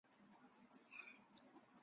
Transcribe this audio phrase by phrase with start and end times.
[0.09, 1.67] 治所在梓州。